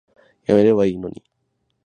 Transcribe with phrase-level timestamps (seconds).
[0.45, 1.23] やめればいいのに